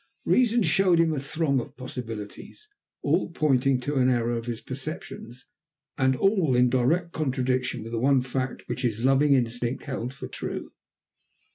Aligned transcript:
Reason 0.25 0.63
showed 0.63 0.97
him 0.97 1.13
a 1.13 1.19
throng 1.19 1.59
of 1.59 1.77
possibilities, 1.77 2.67
all 3.03 3.29
pointing 3.29 3.79
to 3.81 3.97
an 3.97 4.09
error 4.09 4.31
of 4.35 4.47
his 4.47 4.59
perceptions 4.59 5.45
and 5.95 6.15
all 6.15 6.55
in 6.55 6.71
direct 6.71 7.11
contradiction 7.11 7.83
with 7.83 7.91
the 7.91 7.99
one 7.99 8.21
fact 8.21 8.63
which 8.65 8.81
his 8.81 9.05
loving 9.05 9.35
instinct 9.35 9.83
held 9.83 10.11
for 10.11 10.27
true. 10.27 10.71